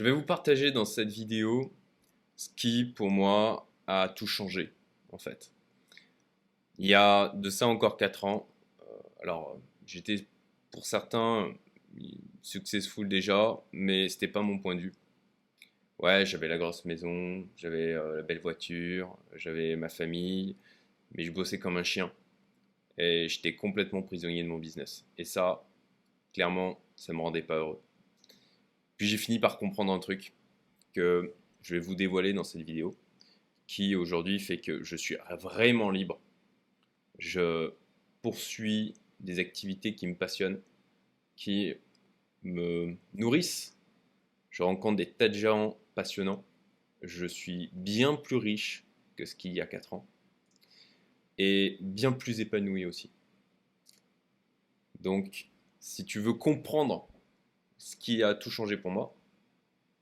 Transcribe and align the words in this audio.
Je 0.00 0.04
vais 0.06 0.12
vous 0.12 0.22
partager 0.22 0.70
dans 0.70 0.86
cette 0.86 1.10
vidéo 1.10 1.74
ce 2.34 2.48
qui, 2.56 2.86
pour 2.86 3.10
moi, 3.10 3.68
a 3.86 4.08
tout 4.08 4.26
changé, 4.26 4.72
en 5.12 5.18
fait. 5.18 5.52
Il 6.78 6.86
y 6.86 6.94
a 6.94 7.30
de 7.34 7.50
ça 7.50 7.66
encore 7.66 7.98
4 7.98 8.24
ans, 8.24 8.48
euh, 8.80 8.84
alors 9.22 9.60
j'étais 9.84 10.26
pour 10.70 10.86
certains 10.86 11.52
successful 12.40 13.10
déjà, 13.10 13.60
mais 13.72 14.08
c'était 14.08 14.26
pas 14.26 14.40
mon 14.40 14.58
point 14.58 14.74
de 14.74 14.80
vue. 14.80 14.94
Ouais, 15.98 16.24
j'avais 16.24 16.48
la 16.48 16.56
grosse 16.56 16.86
maison, 16.86 17.46
j'avais 17.58 17.92
euh, 17.92 18.16
la 18.16 18.22
belle 18.22 18.40
voiture, 18.40 19.18
j'avais 19.36 19.76
ma 19.76 19.90
famille, 19.90 20.56
mais 21.12 21.24
je 21.24 21.30
bossais 21.30 21.58
comme 21.58 21.76
un 21.76 21.82
chien. 21.82 22.10
Et 22.96 23.28
j'étais 23.28 23.54
complètement 23.54 24.00
prisonnier 24.00 24.44
de 24.44 24.48
mon 24.48 24.56
business. 24.56 25.04
Et 25.18 25.24
ça, 25.24 25.62
clairement, 26.32 26.80
ça 26.96 27.12
me 27.12 27.20
rendait 27.20 27.42
pas 27.42 27.56
heureux. 27.56 27.82
Puis 29.00 29.08
j'ai 29.08 29.16
fini 29.16 29.38
par 29.38 29.56
comprendre 29.56 29.94
un 29.94 29.98
truc 29.98 30.34
que 30.92 31.32
je 31.62 31.74
vais 31.74 31.80
vous 31.80 31.94
dévoiler 31.94 32.34
dans 32.34 32.44
cette 32.44 32.60
vidéo, 32.60 32.94
qui 33.66 33.94
aujourd'hui 33.94 34.38
fait 34.38 34.60
que 34.60 34.84
je 34.84 34.94
suis 34.94 35.16
vraiment 35.40 35.90
libre. 35.90 36.20
Je 37.18 37.72
poursuis 38.20 38.92
des 39.20 39.38
activités 39.38 39.94
qui 39.94 40.06
me 40.06 40.14
passionnent, 40.14 40.60
qui 41.34 41.72
me 42.42 42.94
nourrissent. 43.14 43.74
Je 44.50 44.62
rencontre 44.62 44.96
des 44.96 45.10
tas 45.10 45.30
de 45.30 45.34
gens 45.34 45.78
passionnants. 45.94 46.44
Je 47.00 47.24
suis 47.24 47.70
bien 47.72 48.16
plus 48.16 48.36
riche 48.36 48.84
que 49.16 49.24
ce 49.24 49.34
qu'il 49.34 49.54
y 49.54 49.62
a 49.62 49.66
4 49.66 49.94
ans 49.94 50.06
et 51.38 51.78
bien 51.80 52.12
plus 52.12 52.40
épanoui 52.40 52.84
aussi. 52.84 53.08
Donc, 55.00 55.48
si 55.78 56.04
tu 56.04 56.20
veux 56.20 56.34
comprendre 56.34 57.08
ce 57.80 57.96
qui 57.96 58.22
a 58.22 58.34
tout 58.34 58.50
changé 58.50 58.76
pour 58.76 58.90
moi, 58.90 59.16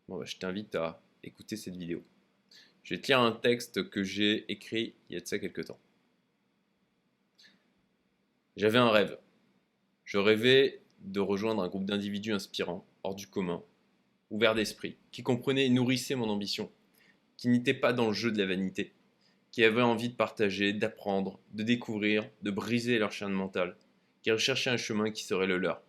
bah, 0.09 0.19
je 0.25 0.37
t'invite 0.37 0.75
à 0.75 1.01
écouter 1.23 1.57
cette 1.57 1.77
vidéo. 1.77 2.03
Je 2.83 2.95
vais 2.95 3.01
te 3.01 3.07
lire 3.07 3.21
un 3.21 3.31
texte 3.31 3.89
que 3.89 4.03
j'ai 4.03 4.51
écrit 4.51 4.97
il 5.09 5.15
y 5.15 5.17
a 5.17 5.21
de 5.21 5.27
ça 5.27 5.39
quelques 5.39 5.67
temps. 5.67 5.79
J'avais 8.57 8.79
un 8.79 8.91
rêve. 8.91 9.17
Je 10.05 10.19
rêvais 10.19 10.83
de 11.03 11.21
rejoindre 11.21 11.63
un 11.63 11.69
groupe 11.69 11.85
d'individus 11.85 12.33
inspirants, 12.33 12.85
hors 13.05 13.15
du 13.15 13.29
commun, 13.29 13.63
ouverts 14.31 14.57
d'esprit, 14.57 14.97
qui 15.13 15.23
comprenaient 15.23 15.67
et 15.67 15.71
nourrissaient 15.71 16.17
mon 16.17 16.29
ambition, 16.29 16.73
qui 17.37 17.47
n'étaient 17.47 17.75
pas 17.75 17.93
dans 17.93 18.09
le 18.09 18.13
jeu 18.13 18.33
de 18.33 18.39
la 18.39 18.47
vanité, 18.47 18.93
qui 19.53 19.63
avaient 19.63 19.83
envie 19.83 20.09
de 20.09 20.17
partager, 20.17 20.73
d'apprendre, 20.73 21.39
de 21.53 21.63
découvrir, 21.63 22.29
de 22.43 22.51
briser 22.51 22.99
leur 22.99 23.13
chaîne 23.13 23.31
mentale, 23.31 23.77
qui 24.23 24.33
recherchaient 24.33 24.71
un 24.71 24.77
chemin 24.77 25.13
qui 25.13 25.23
serait 25.23 25.47
le 25.47 25.59
leur, 25.59 25.81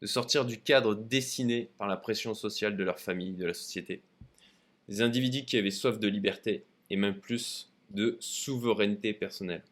de 0.00 0.06
sortir 0.06 0.44
du 0.44 0.60
cadre 0.60 0.94
dessiné 0.94 1.70
par 1.78 1.88
la 1.88 1.96
pression 1.96 2.34
sociale 2.34 2.76
de 2.76 2.84
leur 2.84 3.00
famille, 3.00 3.32
de 3.32 3.46
la 3.46 3.54
société. 3.54 4.02
Des 4.88 5.02
individus 5.02 5.44
qui 5.44 5.58
avaient 5.58 5.70
soif 5.70 5.98
de 5.98 6.08
liberté 6.08 6.64
et 6.90 6.96
même 6.96 7.18
plus 7.18 7.72
de 7.90 8.16
souveraineté 8.20 9.12
personnelle. 9.12 9.64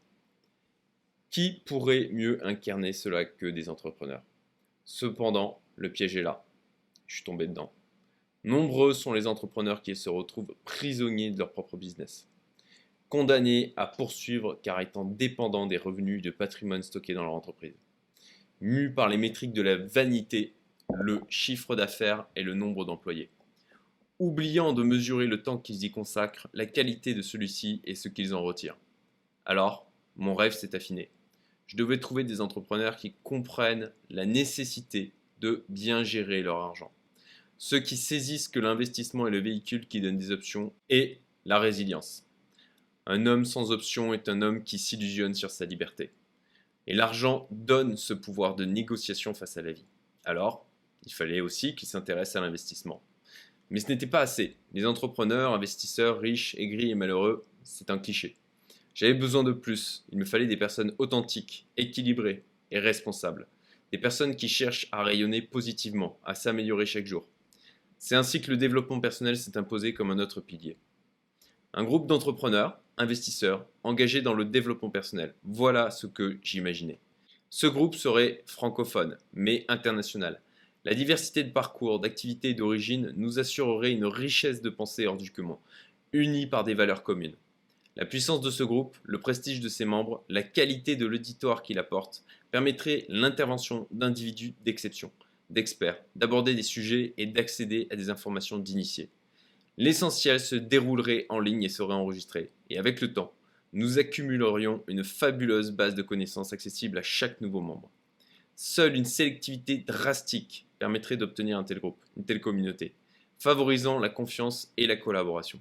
Qui 1.30 1.62
pourrait 1.64 2.08
mieux 2.12 2.44
incarner 2.46 2.92
cela 2.92 3.24
que 3.24 3.46
des 3.46 3.68
entrepreneurs? 3.68 4.22
Cependant, 4.84 5.60
le 5.77 5.92
piège 5.92 6.16
est 6.16 6.22
là. 6.22 6.44
Je 7.06 7.16
suis 7.16 7.24
tombé 7.24 7.46
dedans. 7.46 7.72
Nombreux 8.44 8.94
sont 8.94 9.12
les 9.12 9.27
entrepreneurs 9.27 9.83
qui 9.83 9.96
se 9.96 10.08
retrouvent 10.08 10.55
prisonniers 10.64 11.30
de 11.30 11.38
leur 11.38 11.52
propre 11.52 11.77
business, 11.77 12.28
condamnés 13.08 13.72
à 13.77 13.86
poursuivre 13.86 14.58
car 14.62 14.80
étant 14.80 15.05
dépendants 15.05 15.66
des 15.66 15.77
revenus 15.77 16.22
de 16.22 16.30
patrimoine 16.30 16.83
stocké 16.83 17.12
dans 17.12 17.24
leur 17.24 17.34
entreprise 17.34 17.74
mus 18.67 18.91
par 18.91 19.09
les 19.09 19.17
métriques 19.17 19.53
de 19.53 19.62
la 19.62 19.77
vanité, 19.77 20.53
le 21.00 21.20
chiffre 21.28 21.77
d'affaires 21.77 22.27
et 22.36 22.42
le 22.42 22.55
nombre 22.55 22.84
d'employés. 22.84 23.31
Oubliant 24.19 24.73
de 24.73 24.83
mesurer 24.83 25.27
le 25.27 25.42
temps 25.42 25.58
qu'ils 25.58 25.84
y 25.84 25.91
consacrent, 25.91 26.48
la 26.53 26.67
qualité 26.67 27.14
de 27.14 27.23
celui-ci 27.23 27.81
et 27.84 27.95
ce 27.95 28.08
qu'ils 28.08 28.34
en 28.34 28.42
retirent. 28.42 28.77
Alors, 29.45 29.91
mon 30.17 30.34
rêve 30.34 30.53
s'est 30.53 30.75
affiné. 30.75 31.11
Je 31.67 31.77
devais 31.77 32.01
trouver 32.01 32.24
des 32.24 32.40
entrepreneurs 32.40 32.96
qui 32.96 33.14
comprennent 33.23 33.92
la 34.11 34.27
nécessité 34.27 35.13
de 35.40 35.64
bien 35.69 36.02
gérer 36.02 36.42
leur 36.42 36.57
argent. 36.57 36.90
Ceux 37.58 37.80
qui 37.80 37.96
saisissent 37.96 38.48
que 38.48 38.61
l'investissement 38.61 39.27
est 39.27 39.33
le 39.33 39.40
véhicule 39.40 39.86
qui 39.86 40.01
donne 40.01 40.19
des 40.19 40.30
options 40.30 40.73
et 40.90 41.20
la 41.45 41.58
résilience. 41.58 42.24
Un 43.07 43.27
homme 43.27 43.45
sans 43.45 43.70
options 43.70 44.13
est 44.13 44.29
un 44.29 44.42
homme 44.42 44.64
qui 44.64 44.79
s'illusionne 44.79 45.35
sur 45.35 45.51
sa 45.51 45.67
liberté. 45.67 46.11
Et 46.86 46.95
l'argent 46.95 47.48
donne 47.51 47.97
ce 47.97 48.14
pouvoir 48.14 48.55
de 48.55 48.64
négociation 48.64 49.35
face 49.35 49.57
à 49.57 49.63
la 49.63 49.73
vie. 49.73 49.86
Alors, 50.24 50.67
il 51.05 51.13
fallait 51.13 51.41
aussi 51.41 51.74
qu'ils 51.74 51.89
s'intéressent 51.89 52.36
à 52.36 52.45
l'investissement. 52.47 53.02
Mais 53.70 53.80
ce 53.80 53.89
n'était 53.89 54.07
pas 54.07 54.20
assez. 54.20 54.57
Les 54.73 54.86
entrepreneurs, 54.86 55.52
investisseurs, 55.52 56.20
riches, 56.20 56.55
aigris 56.57 56.91
et 56.91 56.95
malheureux, 56.95 57.45
c'est 57.64 57.91
un 57.91 57.98
cliché. 57.98 58.36
J'avais 58.95 59.14
besoin 59.14 59.42
de 59.42 59.52
plus. 59.52 60.05
Il 60.11 60.19
me 60.19 60.25
fallait 60.25 60.46
des 60.46 60.57
personnes 60.57 60.95
authentiques, 60.98 61.67
équilibrées 61.77 62.45
et 62.70 62.79
responsables. 62.79 63.46
Des 63.92 63.98
personnes 63.98 64.36
qui 64.36 64.48
cherchent 64.48 64.89
à 64.92 65.02
rayonner 65.02 65.42
positivement, 65.42 66.19
à 66.25 66.35
s'améliorer 66.35 66.86
chaque 66.86 67.07
jour. 67.07 67.29
C'est 67.98 68.14
ainsi 68.14 68.41
que 68.41 68.51
le 68.51 68.57
développement 68.57 69.01
personnel 69.01 69.36
s'est 69.36 69.57
imposé 69.57 69.95
comme 69.95 70.11
un 70.11 70.19
autre 70.19 70.41
pilier. 70.41 70.77
Un 71.79 71.85
groupe 71.85 72.07
d'entrepreneurs, 72.07 72.81
investisseurs, 72.97 73.67
engagés 73.83 74.23
dans 74.23 74.33
le 74.33 74.47
développement 74.47 74.89
personnel. 74.89 75.35
Voilà 75.45 75.91
ce 75.91 76.07
que 76.07 76.39
j'imaginais. 76.42 76.98
Ce 77.51 77.67
groupe 77.67 77.95
serait 77.95 78.42
francophone, 78.47 79.19
mais 79.35 79.67
international. 79.69 80.41
La 80.87 80.95
diversité 80.95 81.45
de 81.45 81.51
parcours, 81.51 82.01
d'activités 82.01 82.48
et 82.48 82.55
d'origine 82.55 83.13
nous 83.17 83.39
assurerait 83.39 83.92
une 83.92 84.07
richesse 84.07 84.63
de 84.63 84.70
pensée 84.70 85.07
hors 85.07 85.19
du 85.19 85.31
commun, 85.31 85.59
unie 86.14 86.47
par 86.47 86.64
des 86.64 86.73
valeurs 86.73 87.03
communes. 87.03 87.37
La 87.97 88.07
puissance 88.07 88.41
de 88.41 88.51
ce 88.51 88.63
groupe, 88.63 88.97
le 89.03 89.20
prestige 89.20 89.61
de 89.61 89.69
ses 89.69 89.85
membres, 89.85 90.25
la 90.31 90.43
qualité 90.43 90.97
de 90.97 91.05
l'auditoire 91.05 91.63
qu'il 91.63 91.79
apporte, 91.79 92.25
permettrait 92.53 93.05
l'intervention 93.11 93.87
d'individus 93.91 94.55
d'exception, 94.64 95.13
d'experts, 95.51 96.03
d'aborder 96.14 96.55
des 96.55 96.63
sujets 96.63 97.13
et 97.19 97.27
d'accéder 97.27 97.87
à 97.91 97.97
des 97.97 98.08
informations 98.08 98.57
d'initiés. 98.57 99.11
L'essentiel 99.79 100.41
se 100.41 100.57
déroulerait 100.57 101.27
en 101.29 101.39
ligne 101.39 101.64
et 101.64 101.69
serait 101.69 101.95
enregistré. 101.95 102.51
Et 102.70 102.79
avec 102.79 103.01
le 103.01 103.13
temps, 103.13 103.33
nous 103.73 103.98
accumulerions 103.98 104.83
une 104.89 105.05
fabuleuse 105.05 105.70
base 105.70 105.95
de 105.95 106.03
connaissances 106.03 106.53
accessible 106.53 106.97
à 106.98 107.03
chaque 107.03 107.41
nouveau 107.42 107.61
membre. 107.61 107.91
Seule 108.55 108.97
une 108.97 109.05
sélectivité 109.05 109.77
drastique 109.77 110.67
permettrait 110.79 111.19
d'obtenir 111.19 111.59
un 111.59 111.64
tel 111.64 111.79
groupe, 111.79 112.03
une 112.17 112.25
telle 112.25 112.41
communauté, 112.41 112.95
favorisant 113.39 113.98
la 113.98 114.09
confiance 114.09 114.73
et 114.79 114.87
la 114.87 114.97
collaboration. 114.97 115.61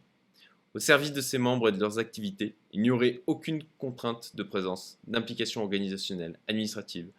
Au 0.73 0.79
service 0.79 1.11
de 1.11 1.21
ces 1.21 1.37
membres 1.37 1.69
et 1.69 1.71
de 1.73 1.79
leurs 1.79 1.99
activités, 1.99 2.55
il 2.71 2.81
n'y 2.81 2.91
aurait 2.91 3.21
aucune 3.27 3.63
contrainte 3.77 4.35
de 4.35 4.43
présence, 4.43 4.97
d'implication 5.07 5.61
organisationnelle, 5.61 6.39
administrative, 6.47 7.09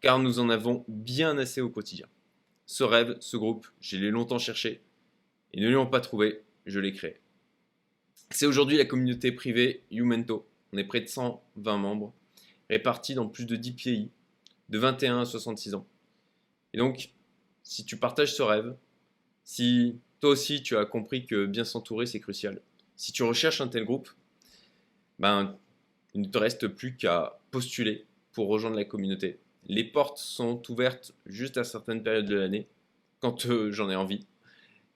car 0.00 0.20
nous 0.20 0.38
en 0.38 0.50
avons 0.50 0.84
bien 0.86 1.36
assez 1.38 1.60
au 1.60 1.68
quotidien. 1.68 2.06
Ce 2.66 2.84
rêve, 2.84 3.16
ce 3.20 3.36
groupe, 3.36 3.66
je 3.80 3.96
l'ai 3.96 4.10
longtemps 4.10 4.38
cherché, 4.38 4.80
et 5.54 5.60
ne 5.60 5.68
l'ayant 5.68 5.86
pas 5.86 6.00
trouvé, 6.00 6.42
je 6.66 6.80
l'ai 6.80 6.92
créé. 6.92 7.20
C'est 8.30 8.46
aujourd'hui 8.46 8.76
la 8.76 8.84
communauté 8.84 9.30
privée 9.30 9.84
Youmento. 9.90 10.46
On 10.72 10.78
est 10.78 10.84
près 10.84 11.00
de 11.00 11.06
120 11.06 11.76
membres, 11.78 12.12
répartis 12.68 13.14
dans 13.14 13.28
plus 13.28 13.46
de 13.46 13.54
10 13.54 13.72
pays, 13.72 14.10
de 14.68 14.78
21 14.78 15.20
à 15.20 15.24
66 15.24 15.74
ans. 15.74 15.86
Et 16.72 16.78
donc, 16.78 17.10
si 17.62 17.84
tu 17.84 17.96
partages 17.96 18.34
ce 18.34 18.42
rêve, 18.42 18.74
si 19.44 20.00
toi 20.20 20.30
aussi 20.30 20.60
tu 20.60 20.76
as 20.76 20.84
compris 20.84 21.24
que 21.24 21.46
bien 21.46 21.64
s'entourer 21.64 22.06
c'est 22.06 22.20
crucial, 22.20 22.60
si 22.96 23.12
tu 23.12 23.22
recherches 23.22 23.60
un 23.60 23.68
tel 23.68 23.84
groupe, 23.84 24.10
ben, 25.20 25.56
il 26.14 26.22
ne 26.22 26.26
te 26.26 26.38
reste 26.38 26.66
plus 26.66 26.96
qu'à 26.96 27.38
postuler 27.52 28.06
pour 28.32 28.48
rejoindre 28.48 28.76
la 28.76 28.84
communauté. 28.84 29.38
Les 29.66 29.84
portes 29.84 30.18
sont 30.18 30.60
ouvertes 30.68 31.14
juste 31.26 31.58
à 31.58 31.64
certaines 31.64 32.02
périodes 32.02 32.26
de 32.26 32.34
l'année, 32.34 32.66
quand 33.20 33.46
euh, 33.46 33.70
j'en 33.70 33.88
ai 33.88 33.94
envie. 33.94 34.26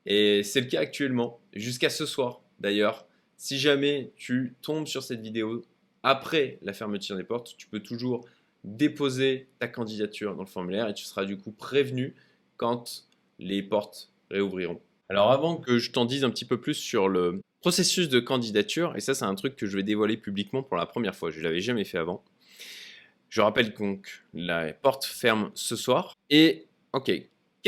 Et 0.08 0.42
c'est 0.42 0.62
le 0.62 0.66
cas 0.66 0.80
actuellement, 0.80 1.38
jusqu'à 1.52 1.90
ce 1.90 2.06
soir 2.06 2.40
d'ailleurs. 2.58 3.06
Si 3.36 3.58
jamais 3.58 4.10
tu 4.16 4.56
tombes 4.62 4.88
sur 4.88 5.04
cette 5.04 5.20
vidéo 5.20 5.64
après 6.02 6.58
la 6.62 6.72
fermeture 6.72 7.14
des 7.14 7.24
portes, 7.24 7.54
tu 7.56 7.68
peux 7.68 7.80
toujours 7.80 8.26
déposer 8.64 9.48
ta 9.60 9.68
candidature 9.68 10.34
dans 10.34 10.42
le 10.42 10.48
formulaire 10.48 10.88
et 10.88 10.94
tu 10.94 11.04
seras 11.04 11.24
du 11.24 11.36
coup 11.36 11.52
prévenu 11.52 12.16
quand 12.56 13.06
les 13.38 13.62
portes 13.62 14.10
réouvriront. 14.30 14.80
Alors 15.08 15.30
avant 15.30 15.56
que 15.56 15.78
je 15.78 15.92
t'en 15.92 16.06
dise 16.06 16.24
un 16.24 16.30
petit 16.30 16.46
peu 16.46 16.58
plus 16.58 16.74
sur 16.74 17.08
le 17.08 17.40
processus 17.60 18.08
de 18.08 18.18
candidature, 18.18 18.96
et 18.96 19.00
ça 19.00 19.14
c'est 19.14 19.24
un 19.24 19.34
truc 19.34 19.56
que 19.56 19.66
je 19.66 19.76
vais 19.76 19.82
dévoiler 19.82 20.16
publiquement 20.16 20.62
pour 20.62 20.76
la 20.76 20.86
première 20.86 21.14
fois, 21.14 21.30
je 21.30 21.38
ne 21.38 21.44
l'avais 21.44 21.60
jamais 21.60 21.84
fait 21.84 21.98
avant. 21.98 22.24
Je 23.28 23.42
rappelle 23.42 23.74
donc 23.74 24.24
la 24.32 24.72
porte 24.72 25.04
ferme 25.04 25.50
ce 25.54 25.76
soir. 25.76 26.14
Et 26.30 26.66
ok, 26.92 27.12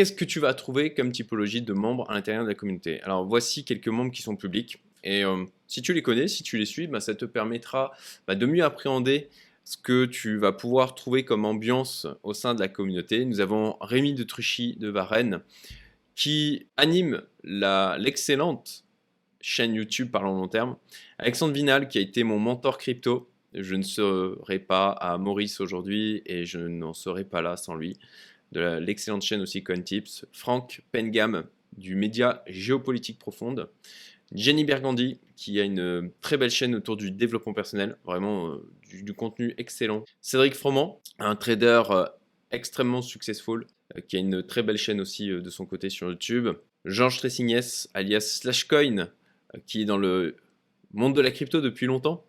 qu'est-ce 0.00 0.14
que 0.14 0.24
tu 0.24 0.40
vas 0.40 0.54
trouver 0.54 0.94
comme 0.94 1.12
typologie 1.12 1.60
de 1.60 1.74
membres 1.74 2.10
à 2.10 2.14
l'intérieur 2.14 2.44
de 2.44 2.48
la 2.48 2.54
communauté? 2.54 3.02
Alors 3.02 3.26
voici 3.26 3.66
quelques 3.66 3.88
membres 3.88 4.10
qui 4.10 4.22
sont 4.22 4.34
publics. 4.34 4.80
Et 5.04 5.26
euh, 5.26 5.44
si 5.66 5.82
tu 5.82 5.92
les 5.92 6.00
connais, 6.00 6.26
si 6.26 6.42
tu 6.42 6.56
les 6.56 6.64
suis, 6.64 6.86
bah, 6.86 7.00
ça 7.00 7.14
te 7.14 7.26
permettra 7.26 7.92
bah, 8.26 8.34
de 8.34 8.46
mieux 8.46 8.64
appréhender 8.64 9.28
ce 9.62 9.76
que 9.76 10.06
tu 10.06 10.38
vas 10.38 10.52
pouvoir 10.52 10.94
trouver 10.94 11.26
comme 11.26 11.44
ambiance 11.44 12.06
au 12.22 12.32
sein 12.32 12.54
de 12.54 12.60
la 12.60 12.68
communauté. 12.68 13.26
Nous 13.26 13.40
avons 13.40 13.76
Rémi 13.82 14.14
de 14.14 14.22
Truchy 14.22 14.74
de 14.76 14.88
Varennes, 14.88 15.42
qui 16.16 16.66
anime 16.78 17.20
l'excellente 17.44 18.86
chaîne 19.42 19.74
YouTube 19.74 20.10
Parlons 20.10 20.34
Long 20.34 20.48
Terme. 20.48 20.76
Alexandre 21.18 21.52
Vinal, 21.52 21.88
qui 21.88 21.98
a 21.98 22.00
été 22.00 22.24
mon 22.24 22.38
mentor 22.38 22.78
crypto. 22.78 23.28
Je 23.52 23.74
ne 23.74 23.82
serais 23.82 24.60
pas 24.60 24.92
à 24.92 25.18
Maurice 25.18 25.60
aujourd'hui 25.60 26.22
et 26.24 26.46
je 26.46 26.58
n'en 26.58 26.94
serais 26.94 27.24
pas 27.24 27.42
là 27.42 27.58
sans 27.58 27.74
lui. 27.74 27.98
De 28.52 28.78
l'excellente 28.78 29.22
chaîne 29.22 29.40
aussi 29.40 29.62
CoinTips. 29.62 30.26
Franck 30.32 30.82
Pengam, 30.92 31.44
du 31.76 31.94
média 31.94 32.42
Géopolitique 32.46 33.18
Profonde. 33.18 33.68
Jenny 34.32 34.64
Bergandi, 34.64 35.18
qui 35.36 35.58
a 35.60 35.64
une 35.64 36.10
très 36.20 36.36
belle 36.36 36.50
chaîne 36.50 36.74
autour 36.74 36.96
du 36.96 37.10
développement 37.10 37.52
personnel, 37.52 37.96
vraiment 38.04 38.50
euh, 38.50 38.68
du, 39.02 39.12
contenu 39.12 39.54
excellent. 39.58 40.04
Cédric 40.20 40.54
Froment, 40.54 41.00
un 41.18 41.34
trader 41.34 41.82
euh, 41.90 42.06
extrêmement 42.52 43.02
successful, 43.02 43.66
euh, 43.96 44.00
qui 44.00 44.16
a 44.16 44.20
une 44.20 44.42
très 44.44 44.62
belle 44.62 44.76
chaîne 44.76 45.00
aussi 45.00 45.28
de 45.28 45.50
son 45.50 45.66
côté 45.66 45.90
sur 45.90 46.08
YouTube. 46.08 46.48
Georges 46.84 47.18
Tressignes, 47.18 47.60
alias 47.94 48.20
Slashcoin, 48.20 49.08
qui 49.66 49.82
est 49.82 49.84
dans 49.84 49.98
le 49.98 50.36
monde 50.92 51.14
de 51.16 51.20
la 51.20 51.30
crypto 51.32 51.60
depuis 51.60 51.86
longtemps 51.86 52.24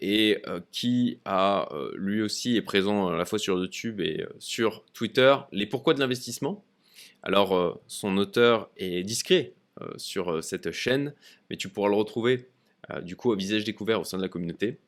et 0.00 0.42
qui 0.70 1.18
a 1.24 1.68
lui 1.94 2.22
aussi 2.22 2.56
est 2.56 2.62
présent 2.62 3.08
à 3.08 3.16
la 3.16 3.24
fois 3.24 3.38
sur 3.38 3.58
YouTube 3.58 4.00
et 4.00 4.24
sur 4.38 4.84
Twitter. 4.92 5.34
Les 5.52 5.66
pourquoi 5.66 5.94
de 5.94 6.00
l'investissement? 6.00 6.64
Alors 7.22 7.80
son 7.86 8.16
auteur 8.16 8.70
est 8.76 9.02
discret 9.02 9.54
sur 9.96 10.42
cette 10.44 10.70
chaîne, 10.70 11.14
mais 11.50 11.56
tu 11.56 11.68
pourras 11.68 11.88
le 11.88 11.96
retrouver 11.96 12.48
du 13.02 13.16
coup 13.16 13.32
à 13.32 13.36
visage 13.36 13.64
découvert 13.64 14.00
au 14.00 14.04
sein 14.04 14.18
de 14.18 14.22
la 14.22 14.28
communauté. 14.28 14.78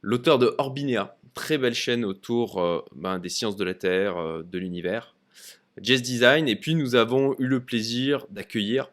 L'auteur 0.00 0.38
de 0.38 0.54
Orbinea, 0.58 1.18
très 1.34 1.58
belle 1.58 1.74
chaîne 1.74 2.04
autour 2.04 2.86
ben, 2.94 3.18
des 3.18 3.28
sciences 3.28 3.56
de 3.56 3.64
la 3.64 3.74
Terre, 3.74 4.42
de 4.42 4.58
l'univers. 4.58 5.16
Jazz 5.82 6.02
Design, 6.02 6.48
et 6.48 6.56
puis 6.56 6.74
nous 6.74 6.94
avons 6.94 7.34
eu 7.38 7.46
le 7.46 7.60
plaisir 7.60 8.26
d'accueillir 8.30 8.84
euh, 8.84 8.88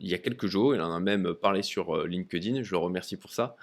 il 0.00 0.08
y 0.08 0.14
a 0.14 0.18
quelques 0.18 0.46
jours, 0.46 0.74
il 0.74 0.80
en 0.80 0.92
a 0.92 1.00
même 1.00 1.34
parlé 1.34 1.62
sur 1.62 1.96
euh, 1.96 2.06
LinkedIn, 2.06 2.62
je 2.62 2.70
le 2.70 2.78
remercie 2.78 3.16
pour 3.16 3.32
ça, 3.32 3.56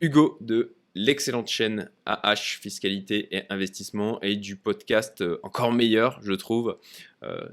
Hugo 0.00 0.38
de 0.40 0.74
l'excellente 0.94 1.48
chaîne 1.48 1.90
AH 2.06 2.58
Fiscalité 2.60 3.34
et 3.36 3.42
Investissement 3.50 4.20
et 4.22 4.36
du 4.36 4.56
podcast 4.56 5.22
euh, 5.22 5.40
encore 5.42 5.72
meilleur, 5.72 6.20
je 6.22 6.32
trouve, 6.32 6.78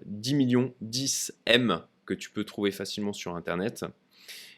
10 0.06 0.34
millions 0.34 0.74
10 0.82 1.34
M 1.46 1.80
que 2.06 2.14
tu 2.14 2.30
peux 2.30 2.44
trouver 2.44 2.72
facilement 2.72 3.14
sur 3.14 3.38
Internet. 3.38 3.86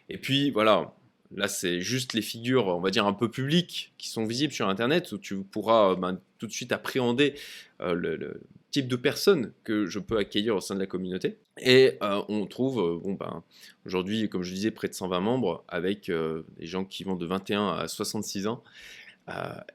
Et 0.09 0.17
puis 0.17 0.49
voilà, 0.49 0.95
là 1.35 1.47
c'est 1.47 1.81
juste 1.81 2.13
les 2.13 2.23
figures, 2.23 2.65
on 2.65 2.79
va 2.79 2.89
dire, 2.89 3.05
un 3.05 3.13
peu 3.13 3.29
publiques 3.29 3.93
qui 3.99 4.09
sont 4.09 4.25
visibles 4.25 4.53
sur 4.53 4.67
Internet 4.67 5.11
où 5.11 5.19
tu 5.19 5.43
pourras 5.43 5.93
ben, 5.95 6.19
tout 6.39 6.47
de 6.47 6.51
suite 6.51 6.71
appréhender 6.71 7.35
le, 7.79 8.41
type 8.73 8.87
de 8.87 8.95
personnes 8.95 9.53
que 9.63 9.85
je 9.85 9.99
peux 9.99 10.17
accueillir 10.17 10.55
au 10.55 10.59
sein 10.59 10.73
de 10.73 10.79
la 10.79 10.87
communauté. 10.87 11.37
Et 11.61 11.99
euh, 12.01 12.23
on 12.27 12.47
trouve, 12.47 12.79
euh, 12.79 12.99
bon, 12.99 13.13
ben, 13.13 13.43
aujourd'hui, 13.85 14.27
comme 14.29 14.41
je 14.41 14.51
disais, 14.51 14.71
près 14.71 14.87
de 14.87 14.95
120 14.95 15.19
membres, 15.19 15.63
avec 15.67 16.09
euh, 16.09 16.41
des 16.57 16.65
gens 16.65 16.83
qui 16.83 17.03
vont 17.03 17.15
de 17.15 17.27
21 17.27 17.67
à 17.75 17.87
66 17.87 18.47
ans, 18.47 18.63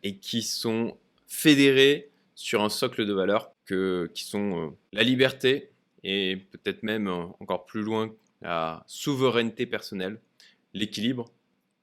et 0.02 0.16
qui 0.16 0.42
sont 0.42 0.98
fédérés 1.26 2.10
sur 2.34 2.62
un 2.62 2.68
socle 2.68 3.06
de 3.06 3.14
valeurs 3.14 3.50
que, 3.64 4.10
qui 4.12 4.24
sont 4.24 4.76
la 4.92 5.02
liberté, 5.02 5.70
et 6.04 6.36
peut-être 6.50 6.82
même 6.82 7.08
encore 7.40 7.64
plus 7.64 7.80
loin, 7.80 8.14
la 8.42 8.84
souveraineté 8.86 9.64
personnelle, 9.64 10.20
l'équilibre, 10.74 11.32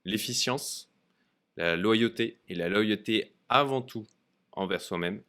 l'efficience, 0.04 0.92
la 1.58 1.76
loyauté, 1.76 2.38
et 2.50 2.54
la 2.54 2.70
loyauté 2.70 3.34
avant 3.50 3.82
tout 3.82 4.06
envers 4.52 4.82
soi-même, 4.82 5.24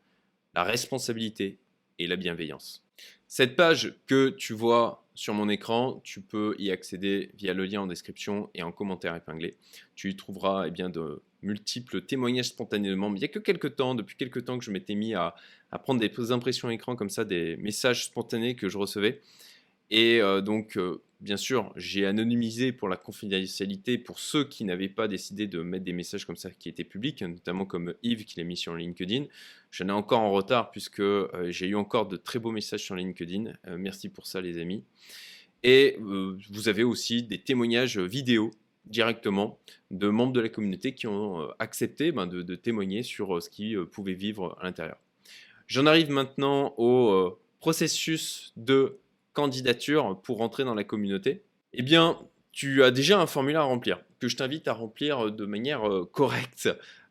la 0.54 0.62
responsabilité 0.62 1.56
et 1.98 2.06
la 2.06 2.16
bienveillance. 2.16 2.84
Cette 3.28 3.56
page 3.56 3.94
que 4.06 4.30
tu 4.30 4.52
vois 4.52 5.04
sur 5.14 5.34
mon 5.34 5.48
écran, 5.48 6.00
tu 6.04 6.20
peux 6.20 6.54
y 6.58 6.70
accéder 6.70 7.30
via 7.36 7.54
le 7.54 7.64
lien 7.64 7.80
en 7.80 7.86
description 7.86 8.50
et 8.54 8.62
en 8.62 8.70
commentaire 8.70 9.16
épinglé. 9.16 9.56
Tu 9.94 10.10
y 10.10 10.16
trouveras 10.16 10.66
eh 10.68 10.70
bien, 10.70 10.90
de 10.90 11.22
multiples 11.42 12.02
témoignages 12.02 12.48
spontanément. 12.48 13.12
Il 13.14 13.20
y 13.20 13.24
a 13.24 13.28
que 13.28 13.38
quelques 13.38 13.76
temps, 13.76 13.94
depuis 13.94 14.16
quelques 14.16 14.44
temps 14.44 14.58
que 14.58 14.64
je 14.64 14.70
m'étais 14.70 14.94
mis 14.94 15.14
à, 15.14 15.34
à 15.72 15.78
prendre 15.78 16.00
des 16.00 16.32
impressions 16.32 16.70
écran 16.70 16.96
comme 16.96 17.10
ça, 17.10 17.24
des 17.24 17.56
messages 17.56 18.04
spontanés 18.04 18.54
que 18.54 18.68
je 18.68 18.78
recevais. 18.78 19.20
Et 19.90 20.20
euh, 20.20 20.40
donc, 20.40 20.76
euh, 20.76 21.00
bien 21.20 21.36
sûr, 21.36 21.72
j'ai 21.76 22.06
anonymisé 22.06 22.72
pour 22.72 22.88
la 22.88 22.96
confidentialité 22.96 23.98
pour 23.98 24.18
ceux 24.18 24.44
qui 24.44 24.64
n'avaient 24.64 24.88
pas 24.88 25.08
décidé 25.08 25.46
de 25.46 25.62
mettre 25.62 25.84
des 25.84 25.92
messages 25.92 26.24
comme 26.24 26.36
ça 26.36 26.50
qui 26.50 26.68
étaient 26.68 26.84
publics, 26.84 27.22
notamment 27.22 27.64
comme 27.64 27.94
Yves 28.02 28.24
qui 28.24 28.38
l'a 28.38 28.44
mis 28.44 28.56
sur 28.56 28.74
LinkedIn. 28.74 29.24
J'en 29.70 29.88
ai 29.88 29.92
encore 29.92 30.20
en 30.20 30.32
retard 30.32 30.70
puisque 30.70 31.00
euh, 31.00 31.50
j'ai 31.50 31.66
eu 31.68 31.74
encore 31.74 32.06
de 32.06 32.16
très 32.16 32.38
beaux 32.38 32.52
messages 32.52 32.82
sur 32.82 32.94
LinkedIn. 32.94 33.52
merci 33.78 34.08
pour 34.08 34.26
ça, 34.26 34.40
les 34.40 34.58
amis. 34.58 34.84
Et 35.62 35.96
vous 35.98 36.68
avez 36.68 36.84
aussi 36.84 37.22
des 37.22 37.38
témoignages 37.38 37.98
vidéo 37.98 38.52
directement 38.84 39.58
de 39.90 40.08
membres 40.08 40.32
de 40.32 40.40
la 40.40 40.48
communauté 40.48 40.94
qui 40.94 41.08
ont 41.08 41.48
accepté 41.58 42.12
ben, 42.12 42.26
de, 42.26 42.42
de, 42.42 42.54
témoigner 42.54 43.02
sur 43.02 43.42
ce 43.42 43.50
qu'ils 43.50 43.84
pouvaient 43.86 44.14
vivre 44.14 44.56
à 44.60 44.64
l'intérieur. 44.64 44.98
J'en 45.66 45.86
arrive 45.86 46.10
maintenant 46.10 46.74
au 46.76 47.36
processus 47.58 48.52
de 48.56 48.98
candidature 49.36 50.18
pour 50.22 50.38
rentrer 50.38 50.64
dans 50.64 50.74
la 50.74 50.82
communauté, 50.82 51.42
eh 51.74 51.82
bien, 51.82 52.18
tu 52.52 52.82
as 52.82 52.90
déjà 52.90 53.20
un 53.20 53.26
formulaire 53.26 53.60
à 53.60 53.64
remplir 53.64 54.00
que 54.18 54.28
je 54.28 54.36
t'invite 54.36 54.66
à 54.66 54.72
remplir 54.72 55.30
de 55.30 55.44
manière 55.44 55.86
euh, 55.86 56.06
correcte. 56.10 56.70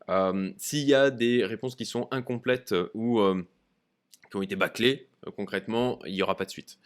Euh, 0.10 0.52
s'il 0.58 0.88
y 0.88 0.96
a 0.96 1.12
des 1.12 1.46
réponses 1.46 1.76
qui 1.76 1.86
sont 1.86 2.08
incomplètes 2.10 2.74
ou 2.96 3.20
euh, 3.20 3.48
qui 4.32 4.38
ont 4.38 4.42
été 4.42 4.56
bâclées, 4.56 5.08
concrètement, 5.36 6.00
il 6.06 6.14
n'y 6.14 6.24
aura 6.24 6.36
pas 6.36 6.46
de 6.46 6.50
suite. 6.50 6.80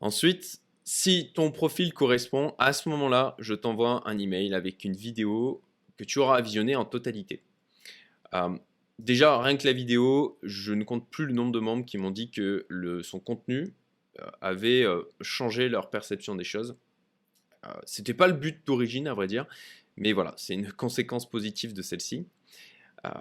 Ensuite, 0.00 0.60
si 0.82 1.30
ton 1.32 1.52
profil 1.52 1.92
correspond, 1.92 2.54
à 2.58 2.72
ce 2.72 2.88
moment-là, 2.88 3.36
je 3.38 3.54
t'envoie 3.54 4.02
un 4.08 4.18
email 4.18 4.52
avec 4.52 4.82
une 4.84 4.96
vidéo 4.96 5.62
que 5.96 6.02
tu 6.02 6.18
auras 6.18 6.38
à 6.38 6.40
visionner 6.40 6.74
en 6.74 6.84
totalité. 6.84 7.42
déjà, 8.98 9.40
rien 9.40 9.56
que 9.56 9.66
la 9.66 9.72
vidéo, 9.72 10.38
je 10.42 10.72
ne 10.72 10.82
compte 10.82 11.08
plus 11.08 11.26
le 11.26 11.32
nombre 11.32 11.52
de 11.52 11.60
membres 11.60 11.84
qui 11.84 11.98
m'ont 11.98 12.10
dit 12.10 12.30
que 12.30 12.66
son 13.02 13.20
contenu 13.20 13.62
euh, 13.62 13.79
avaient 14.40 14.82
euh, 14.82 15.02
changé 15.20 15.68
leur 15.68 15.90
perception 15.90 16.34
des 16.34 16.44
choses. 16.44 16.76
Euh, 17.66 17.72
c'était 17.84 18.14
pas 18.14 18.26
le 18.26 18.34
but 18.34 18.66
d'origine, 18.66 19.08
à 19.08 19.14
vrai 19.14 19.26
dire, 19.26 19.46
mais 19.96 20.12
voilà, 20.12 20.34
c'est 20.36 20.54
une 20.54 20.72
conséquence 20.72 21.28
positive 21.28 21.72
de 21.72 21.82
celle-ci. 21.82 22.26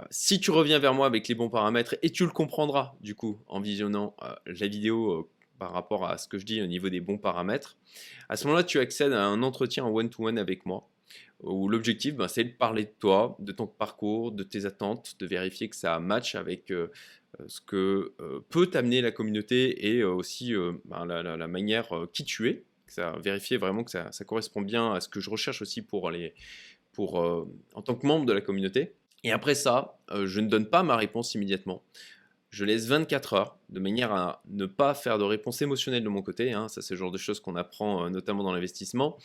si 0.09 0.39
tu 0.39 0.51
reviens 0.51 0.79
vers 0.79 0.93
moi 0.93 1.07
avec 1.07 1.27
les 1.27 1.35
bons 1.35 1.49
paramètres, 1.49 1.95
et 2.01 2.11
tu 2.11 2.25
le 2.25 2.31
comprendras 2.31 2.95
du 3.01 3.15
coup 3.15 3.39
en 3.47 3.61
visionnant 3.61 4.15
la 4.45 4.67
vidéo 4.67 5.29
par 5.57 5.71
rapport 5.73 6.05
à 6.05 6.17
ce 6.17 6.27
que 6.27 6.37
je 6.37 6.45
dis 6.45 6.61
au 6.61 6.67
niveau 6.67 6.89
des 6.89 7.01
bons 7.01 7.17
paramètres, 7.17 7.77
à 8.29 8.35
ce 8.35 8.45
moment-là, 8.45 8.63
tu 8.63 8.79
accèdes 8.79 9.13
à 9.13 9.25
un 9.25 9.43
entretien 9.43 9.85
en 9.85 9.91
one-to-one 9.91 10.37
avec 10.37 10.65
moi, 10.65 10.89
où 11.41 11.69
l'objectif, 11.69 12.15
ben, 12.15 12.27
c'est 12.27 12.43
de 12.43 12.49
parler 12.49 12.85
de 12.85 12.93
toi, 12.99 13.37
de 13.39 13.51
ton 13.51 13.67
parcours, 13.67 14.31
de 14.31 14.43
tes 14.43 14.65
attentes, 14.65 15.15
de 15.19 15.25
vérifier 15.25 15.69
que 15.69 15.75
ça 15.75 15.99
match 15.99 16.35
avec 16.35 16.71
euh, 16.71 16.91
ce 17.47 17.61
que 17.61 18.13
euh, 18.19 18.39
peut 18.49 18.67
t'amener 18.67 19.01
la 19.01 19.11
communauté 19.11 19.87
et 19.87 19.99
euh, 20.01 20.11
aussi 20.11 20.53
ben, 20.85 21.05
la, 21.05 21.47
manière 21.47 21.89
qui 22.13 22.23
tu 22.23 22.49
es. 22.49 22.63
Ça, 22.87 23.15
vérifier 23.23 23.57
vraiment 23.57 23.83
que 23.83 23.91
ça, 23.91 24.09
correspond 24.25 24.61
bien 24.61 24.93
à 24.93 24.99
ce 24.99 25.07
que 25.07 25.19
je 25.19 25.29
recherche 25.29 25.61
aussi 25.61 25.83
pour 25.83 26.09
les, 26.09 26.33
pour, 26.91 27.15
en 27.75 27.81
tant 27.83 27.93
que 27.93 28.07
membre 28.07 28.25
de 28.25 28.33
la 28.33 28.41
communauté. 28.41 28.93
Et 29.23 29.31
après 29.31 29.53
ça, 29.53 29.99
je 30.11 30.39
ne 30.39 30.47
donne 30.47 30.65
pas 30.65 30.81
ma 30.81 30.95
réponse 30.95 31.35
immédiatement. 31.35 31.83
Je 32.49 32.65
laisse 32.65 32.87
24 32.87 33.33
heures 33.33 33.57
de 33.69 33.79
manière 33.79 34.11
à 34.11 34.41
ne 34.49 34.65
pas 34.65 34.95
faire 34.95 35.19
de 35.19 35.23
réponse 35.23 35.61
émotionnelle 35.61 36.03
de 36.03 36.09
mon 36.09 36.23
côté. 36.23 36.51
Hein. 36.51 36.67
Ça, 36.67 36.81
c'est 36.81 36.95
le 36.95 36.97
genre 36.97 37.11
de 37.11 37.19
choses 37.19 37.39
qu'on 37.39 37.55
apprend 37.55 38.09
notamment 38.09 38.41
dans 38.41 38.53
l'investissement. 38.53 39.19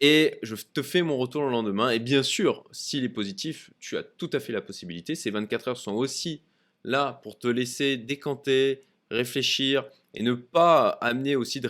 Et 0.00 0.40
je 0.42 0.56
te 0.56 0.82
fais 0.82 1.02
mon 1.02 1.16
retour 1.16 1.42
le 1.42 1.50
lendemain. 1.50 1.90
Et 1.90 2.00
bien 2.00 2.24
sûr, 2.24 2.64
s'il 2.72 3.04
est 3.04 3.08
positif, 3.08 3.70
tu 3.78 3.96
as 3.96 4.02
tout 4.02 4.30
à 4.32 4.40
fait 4.40 4.52
la 4.52 4.60
possibilité. 4.60 5.14
Ces 5.14 5.30
24 5.30 5.68
heures 5.68 5.76
sont 5.76 5.92
aussi 5.92 6.42
là 6.84 7.20
pour 7.22 7.38
te 7.38 7.48
laisser 7.48 7.96
décanter, 7.96 8.82
réfléchir 9.10 9.84
et 10.14 10.22
ne 10.22 10.34
pas 10.34 10.90
amener 11.00 11.36
aussi 11.36 11.60
de, 11.60 11.68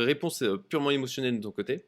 réponses 0.00 0.42
euh, 0.42 0.56
purement 0.56 0.90
émotionnelles 0.90 1.38
de 1.38 1.42
ton 1.42 1.52
côté. 1.52 1.84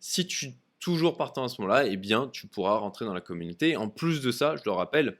Si 0.00 0.26
tu 0.26 0.52
toujours 0.80 1.16
partant 1.16 1.44
à 1.44 1.48
ce 1.48 1.60
moment-là, 1.60 1.86
eh 1.86 1.96
bien, 1.96 2.28
tu 2.28 2.46
pourras 2.46 2.76
rentrer 2.76 3.04
dans 3.04 3.14
la 3.14 3.20
communauté. 3.20 3.76
En 3.76 3.88
plus 3.88 4.20
de 4.20 4.30
ça, 4.30 4.56
je 4.56 4.62
le 4.64 4.70
rappelle, 4.70 5.18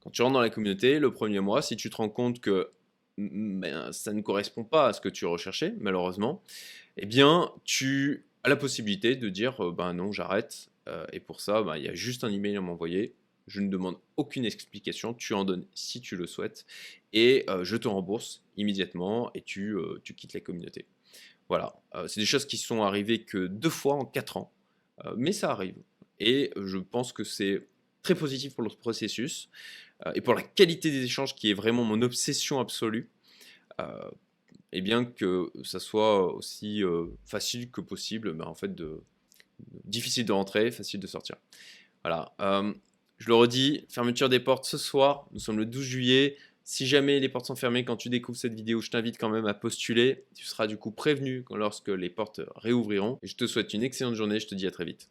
quand 0.00 0.10
tu 0.10 0.22
rentres 0.22 0.34
dans 0.34 0.40
la 0.40 0.50
communauté, 0.50 0.98
le 0.98 1.12
premier 1.12 1.40
mois, 1.40 1.62
si 1.62 1.76
tu 1.76 1.90
te 1.90 1.96
rends 1.96 2.08
compte 2.08 2.40
que 2.40 2.70
ben, 3.16 3.90
ça 3.92 4.12
ne 4.12 4.20
correspond 4.20 4.64
pas 4.64 4.88
à 4.88 4.92
ce 4.92 5.00
que 5.00 5.08
tu 5.08 5.26
recherchais, 5.26 5.74
malheureusement, 5.80 6.42
eh 6.96 7.06
bien, 7.06 7.50
tu 7.64 8.26
as 8.44 8.48
la 8.48 8.56
possibilité 8.56 9.16
de 9.16 9.28
dire, 9.28 9.62
euh, 9.64 9.72
ben 9.72 9.92
non, 9.94 10.12
j'arrête. 10.12 10.68
Euh, 10.88 11.04
et 11.12 11.20
pour 11.20 11.40
ça, 11.40 11.62
ben, 11.62 11.76
il 11.76 11.84
y 11.84 11.88
a 11.88 11.94
juste 11.94 12.24
un 12.24 12.30
email 12.30 12.56
à 12.56 12.60
m'envoyer 12.60 13.14
je 13.48 13.60
ne 13.60 13.68
demande 13.68 13.96
aucune 14.16 14.44
explication, 14.44 15.14
tu 15.14 15.34
en 15.34 15.44
donnes 15.44 15.66
si 15.74 16.00
tu 16.00 16.16
le 16.16 16.26
souhaites, 16.26 16.66
et 17.12 17.44
euh, 17.48 17.64
je 17.64 17.76
te 17.76 17.88
rembourse 17.88 18.44
immédiatement 18.56 19.32
et 19.34 19.42
tu, 19.42 19.76
euh, 19.76 20.00
tu 20.04 20.14
quittes 20.14 20.34
la 20.34 20.40
communauté. 20.40 20.86
Voilà, 21.48 21.80
euh, 21.94 22.06
c'est 22.08 22.20
des 22.20 22.26
choses 22.26 22.46
qui 22.46 22.58
sont 22.58 22.82
arrivées 22.82 23.24
que 23.24 23.46
deux 23.46 23.70
fois 23.70 23.94
en 23.94 24.04
quatre 24.04 24.36
ans, 24.36 24.52
mais 25.16 25.32
ça 25.32 25.52
arrive. 25.52 25.76
Et 26.18 26.50
je 26.56 26.76
pense 26.76 27.12
que 27.12 27.22
c'est 27.22 27.68
très 28.02 28.16
positif 28.16 28.54
pour 28.54 28.64
le 28.64 28.70
processus 28.70 29.48
et 30.14 30.20
pour 30.20 30.34
la 30.34 30.42
qualité 30.42 30.90
des 30.90 31.04
échanges 31.04 31.36
qui 31.36 31.50
est 31.50 31.54
vraiment 31.54 31.84
mon 31.84 32.02
obsession 32.02 32.58
absolue. 32.58 33.08
et 34.72 34.80
bien 34.80 35.04
que 35.04 35.52
ça 35.62 35.78
soit 35.78 36.34
aussi 36.34 36.82
facile 37.24 37.70
que 37.70 37.80
possible, 37.80 38.34
mais 38.34 38.42
en 38.42 38.56
fait, 38.56 38.72
difficile 39.84 40.24
de 40.24 40.32
rentrer, 40.32 40.72
facile 40.72 40.98
de 40.98 41.06
sortir. 41.06 41.36
Voilà. 42.02 42.34
Je 43.18 43.28
le 43.28 43.34
redis, 43.34 43.84
fermeture 43.88 44.28
des 44.28 44.40
portes 44.40 44.64
ce 44.64 44.78
soir. 44.78 45.26
Nous 45.32 45.40
sommes 45.40 45.58
le 45.58 45.66
12 45.66 45.82
juillet. 45.82 46.36
Si 46.62 46.86
jamais 46.86 47.18
les 47.18 47.28
portes 47.28 47.46
sont 47.46 47.56
fermées 47.56 47.84
quand 47.84 47.96
tu 47.96 48.10
découvres 48.10 48.38
cette 48.38 48.54
vidéo, 48.54 48.80
je 48.80 48.90
t'invite 48.90 49.18
quand 49.18 49.28
même 49.28 49.46
à 49.46 49.54
postuler. 49.54 50.24
Tu 50.34 50.44
seras 50.44 50.66
du 50.66 50.76
coup 50.76 50.90
prévenu 50.90 51.44
lorsque 51.50 51.88
les 51.88 52.10
portes 52.10 52.42
réouvriront. 52.56 53.18
Et 53.22 53.26
je 53.26 53.36
te 53.36 53.46
souhaite 53.46 53.74
une 53.74 53.82
excellente 53.82 54.14
journée. 54.14 54.38
Je 54.38 54.46
te 54.46 54.54
dis 54.54 54.66
à 54.66 54.70
très 54.70 54.84
vite. 54.84 55.08